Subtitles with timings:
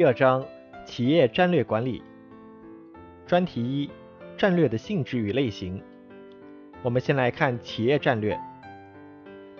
[0.00, 0.42] 第二章
[0.86, 2.02] 企业战略管理，
[3.26, 3.90] 专题一：
[4.34, 5.78] 战略的性质与类型。
[6.82, 8.40] 我们先来看企业战略，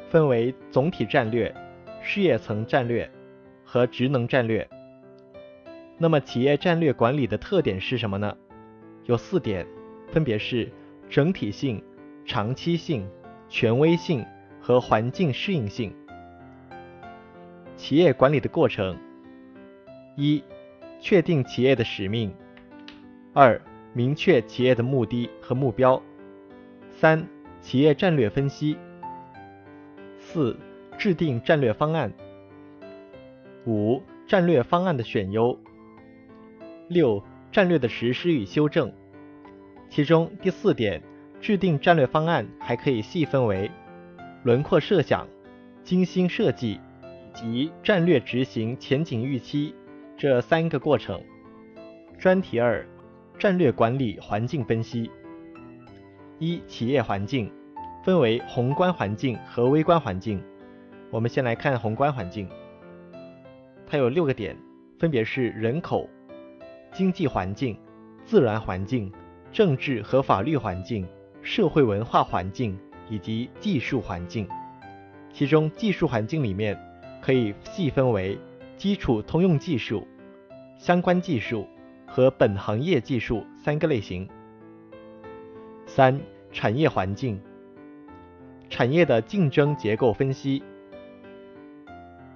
[0.08, 1.54] 分为总体战略、
[2.00, 3.06] 事业层战略
[3.66, 4.66] 和职能战略。
[5.98, 8.34] 那么企业战略管理的特点是什么呢？
[9.04, 9.66] 有四点，
[10.08, 10.72] 分别是
[11.10, 11.84] 整体性、
[12.24, 13.06] 长期性、
[13.50, 14.24] 权威性
[14.58, 15.94] 和环境适应性。
[17.76, 18.96] 企业管理的过程。
[20.20, 20.44] 一、
[21.00, 22.28] 确定企业的使命；
[23.32, 23.58] 二、
[23.94, 25.98] 明确企业的目的和目标；
[26.90, 27.26] 三、
[27.62, 28.76] 企业战略分析；
[30.18, 30.58] 四、
[30.98, 32.10] 制定战略方案；
[33.66, 35.56] 五、战略方案的选优；
[36.88, 38.92] 六、战略的实施与修正。
[39.88, 41.02] 其中第四点，
[41.40, 43.70] 制定战略方案还可以细分为
[44.42, 45.26] 轮廓设想、
[45.82, 49.74] 精心设计以及战略执行前景预期。
[50.20, 51.18] 这三个过程。
[52.18, 52.86] 专题二：
[53.38, 55.10] 战略管理环境分析。
[56.38, 57.50] 一、企业环境
[58.04, 60.38] 分为宏观环境和微观环境。
[61.10, 62.46] 我们先来看宏观环境，
[63.86, 64.54] 它有六个点，
[64.98, 66.06] 分别是人口、
[66.92, 67.74] 经济环境、
[68.22, 69.10] 自然环境、
[69.50, 71.08] 政治和法律环境、
[71.40, 74.46] 社会文化环境以及技术环境。
[75.32, 76.78] 其中技术环境里面
[77.22, 78.38] 可以细分为。
[78.80, 80.08] 基础通用技术、
[80.78, 81.68] 相关技术
[82.06, 84.26] 和本行业技术三个类型。
[85.84, 86.18] 三、
[86.50, 87.38] 产业环境，
[88.70, 90.62] 产业的竞争结构分析。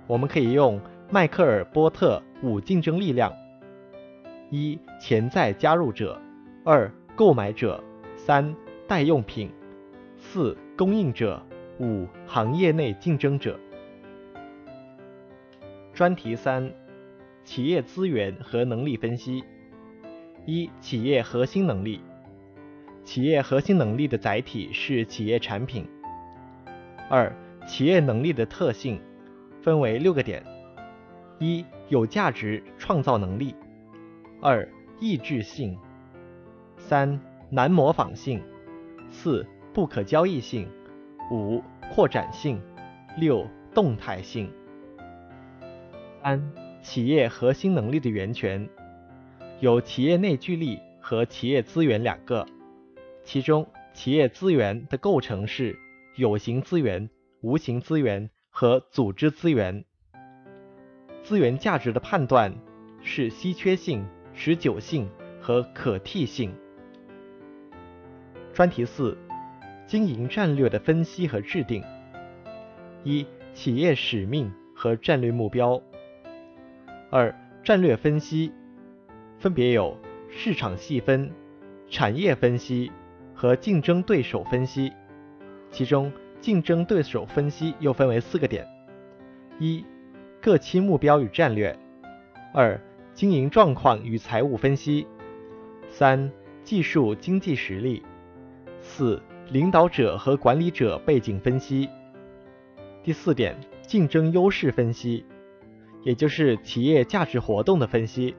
[0.07, 0.79] 我们可以用
[1.11, 3.33] 迈克尔波特五竞争力量：
[4.51, 6.15] 一、潜在加入者；
[6.63, 7.83] 二、购买者；
[8.17, 8.55] 三、
[8.87, 9.49] 代用品；
[10.19, 11.41] 四、供应者；
[11.81, 13.59] 五、行业内竞争者。
[15.95, 16.73] 专题三：
[17.45, 19.45] 企业资源和能力分析。
[20.45, 22.03] 一、企业核心能力。
[23.05, 25.87] 企业核心能力的载体是企业产品。
[27.09, 27.33] 二、
[27.65, 29.01] 企业能力的特性
[29.63, 30.43] 分为六个点：
[31.39, 33.55] 一、有价值创造能力；
[34.41, 34.69] 二、
[34.99, 35.77] 意志性；
[36.77, 38.41] 三、难模仿性；
[39.11, 40.67] 四、不可交易性；
[41.31, 41.63] 五、
[41.93, 42.59] 扩展性；
[43.17, 44.51] 六、动态性。
[46.25, 46.43] 三、
[46.81, 48.67] 企业核心能力的源泉
[49.61, 52.47] 有企业内聚力和企业资源两个，
[53.23, 55.79] 其中企业资源的构成是
[56.17, 57.11] 有形资源、
[57.43, 59.85] 无形资源和组织资源。
[61.23, 62.55] 资源价值的判断
[63.03, 64.03] 是稀缺性、
[64.33, 65.07] 持久性
[65.43, 66.55] 和可替性。
[68.55, 69.15] 专题四：
[69.87, 71.85] 经营战略的分析和制定。
[73.03, 75.83] 一、企业使命和战略目标。
[77.17, 77.33] 二、
[77.63, 78.53] 战略分析
[79.39, 79.97] 分别有
[80.29, 81.31] 市场细分、
[81.89, 82.91] 产业分析
[83.33, 84.93] 和竞争对手分析。
[85.71, 86.11] 其中，
[86.41, 88.67] 竞争对手分析又分为四个点：
[89.61, 89.87] 一、
[90.43, 91.73] 各期目标与战略；
[92.53, 92.81] 二、
[93.13, 95.07] 经营状况与财务分析；
[95.89, 96.29] 三、
[96.65, 98.03] 技术经济实力；
[98.81, 101.89] 四、领导者和管理者背景分析。
[103.05, 105.25] 第四点，竞争优势分析。
[106.05, 108.37] 也就是企业价值活动的分析，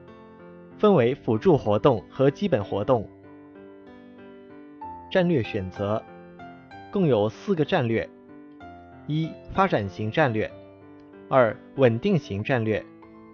[0.78, 3.06] 分为辅助活动和基本活动。
[5.10, 6.02] 战略选择
[6.92, 8.08] 共有四个战略：
[9.06, 10.48] 一、发展型战略；
[11.28, 12.80] 二、稳定型战略；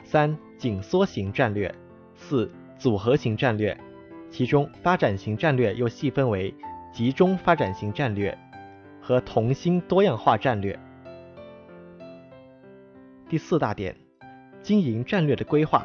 [0.02, 1.70] 三、紧缩型战略；
[2.14, 3.76] 四、组合型战略。
[4.30, 6.54] 其中，发展型战略又细分为
[6.90, 8.36] 集中发展型战略
[8.98, 10.78] 和同心多样化战略。
[13.28, 14.01] 第四大点。
[14.62, 15.84] 经营战略的规划，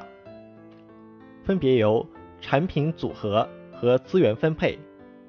[1.43, 2.07] 分别由
[2.39, 4.77] 产品组合和资源分配。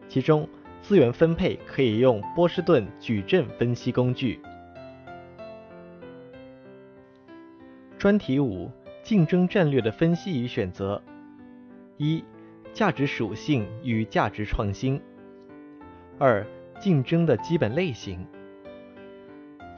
[0.06, 0.48] 其中，
[0.82, 4.40] 资源分配可以用波士顿矩阵分析工具。
[7.96, 8.70] 专题五：
[9.02, 11.02] 竞争战略的分析与选择。
[11.96, 12.22] 一、
[12.72, 15.00] 价值属性与价值创新。
[16.18, 16.46] 二、
[16.78, 18.24] 竞争的基本类型，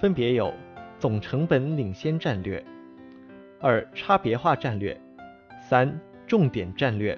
[0.01, 0.53] 分别有
[0.99, 2.63] 总成本领先战略。
[3.63, 4.97] 二、差别化战略；
[5.61, 7.15] 三、重点战略；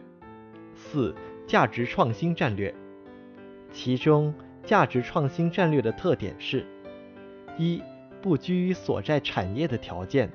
[0.74, 1.14] 四、
[1.46, 2.74] 价值创新战略。
[3.70, 4.34] 其中，
[4.64, 6.66] 价值创新战略的特点是：
[7.56, 7.80] 一、
[8.20, 10.26] 不拘于所在产业的条件；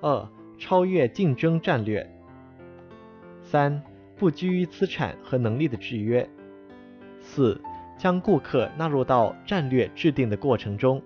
[0.00, 0.28] 二、
[0.58, 2.04] 超越竞争战略；
[3.44, 3.80] 三、
[4.16, 6.26] 不拘于资产和能力的制约；
[7.20, 7.60] 四、
[7.96, 11.00] 将顾客纳入到战略制定的过程中；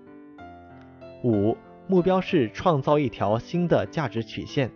[1.23, 1.55] 五。
[1.87, 4.71] 目标是创造一条新的价值曲线。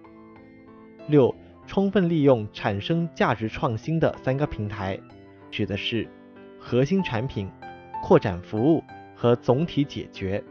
[1.07, 1.33] 六、
[1.65, 4.99] 充分利用产生价值创新的三个平台，
[5.49, 6.07] 指的是
[6.59, 7.49] 核心产品、
[8.03, 8.83] 扩展服务
[9.15, 10.43] 和总体解决。